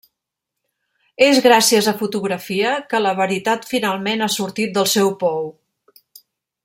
És 1.25 1.41
gràcies 1.47 1.89
a 1.91 1.93
fotografia 1.99 2.71
que 2.93 3.03
la 3.07 3.13
veritat 3.21 3.69
finalment 3.75 4.25
ha 4.25 4.31
sortit 4.37 4.75
del 4.79 4.91
seu 4.95 5.13
pou. 5.27 5.47